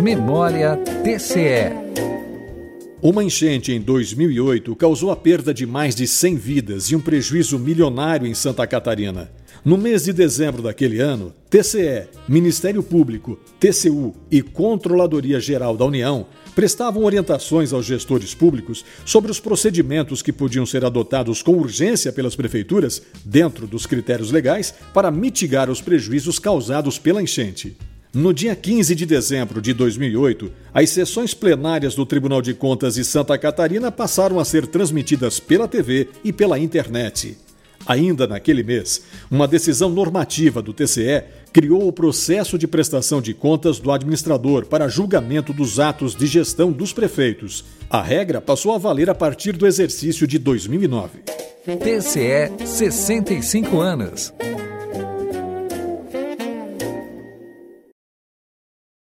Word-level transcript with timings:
Memória 0.00 0.78
TCE. 1.04 1.76
Uma 3.02 3.22
enchente 3.22 3.70
em 3.70 3.78
2008 3.78 4.74
causou 4.74 5.10
a 5.10 5.16
perda 5.16 5.52
de 5.52 5.66
mais 5.66 5.94
de 5.94 6.06
100 6.06 6.36
vidas 6.36 6.84
e 6.86 6.96
um 6.96 7.00
prejuízo 7.00 7.58
milionário 7.58 8.26
em 8.26 8.32
Santa 8.32 8.66
Catarina. 8.66 9.30
No 9.62 9.76
mês 9.76 10.04
de 10.04 10.14
dezembro 10.14 10.62
daquele 10.62 11.00
ano, 11.00 11.34
TCE, 11.50 12.08
Ministério 12.26 12.82
Público, 12.82 13.38
TCU 13.58 14.14
e 14.30 14.40
Controladoria 14.40 15.38
Geral 15.38 15.76
da 15.76 15.84
União 15.84 16.26
prestavam 16.54 17.04
orientações 17.04 17.70
aos 17.74 17.84
gestores 17.84 18.34
públicos 18.34 18.82
sobre 19.04 19.30
os 19.30 19.38
procedimentos 19.38 20.22
que 20.22 20.32
podiam 20.32 20.64
ser 20.64 20.82
adotados 20.82 21.42
com 21.42 21.52
urgência 21.52 22.10
pelas 22.10 22.34
prefeituras, 22.34 23.02
dentro 23.22 23.66
dos 23.66 23.84
critérios 23.84 24.30
legais, 24.30 24.72
para 24.94 25.10
mitigar 25.10 25.68
os 25.68 25.82
prejuízos 25.82 26.38
causados 26.38 26.98
pela 26.98 27.22
enchente. 27.22 27.76
No 28.12 28.34
dia 28.34 28.56
15 28.56 28.92
de 28.96 29.06
dezembro 29.06 29.62
de 29.62 29.72
2008, 29.72 30.50
as 30.74 30.90
sessões 30.90 31.32
plenárias 31.32 31.94
do 31.94 32.04
Tribunal 32.04 32.42
de 32.42 32.52
Contas 32.52 32.94
de 32.96 33.04
Santa 33.04 33.38
Catarina 33.38 33.92
passaram 33.92 34.40
a 34.40 34.44
ser 34.44 34.66
transmitidas 34.66 35.38
pela 35.38 35.68
TV 35.68 36.08
e 36.24 36.32
pela 36.32 36.58
internet. 36.58 37.38
Ainda 37.86 38.26
naquele 38.26 38.64
mês, 38.64 39.02
uma 39.30 39.46
decisão 39.46 39.88
normativa 39.88 40.60
do 40.60 40.72
TCE 40.72 41.22
criou 41.52 41.86
o 41.86 41.92
processo 41.92 42.58
de 42.58 42.66
prestação 42.66 43.22
de 43.22 43.32
contas 43.32 43.78
do 43.78 43.92
administrador 43.92 44.66
para 44.66 44.88
julgamento 44.88 45.52
dos 45.52 45.78
atos 45.78 46.16
de 46.16 46.26
gestão 46.26 46.72
dos 46.72 46.92
prefeitos. 46.92 47.64
A 47.88 48.02
regra 48.02 48.40
passou 48.40 48.74
a 48.74 48.78
valer 48.78 49.08
a 49.08 49.14
partir 49.14 49.52
do 49.52 49.68
exercício 49.68 50.26
de 50.26 50.36
2009. 50.36 51.20
TCE 51.64 52.66
65 52.66 53.80
anos. 53.80 54.32